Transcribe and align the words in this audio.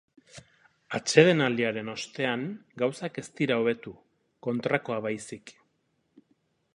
Atsedenaldiaren 0.99 1.91
ostean 1.93 2.45
gauzak 2.83 3.21
ez 3.23 3.25
dira 3.41 3.57
hobetu, 3.65 3.93
kontrakoa 4.49 5.01
baizik. 5.09 5.55